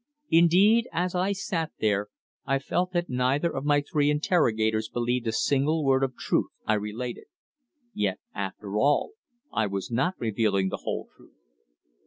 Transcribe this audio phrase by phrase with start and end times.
[0.31, 2.07] Indeed, as I sat there,
[2.43, 6.49] I felt that neither of my three interrogators believed a single word of the truth
[6.65, 7.25] I related.
[7.93, 9.11] Yet, after all,
[9.53, 11.37] I was not revealing the whole truth.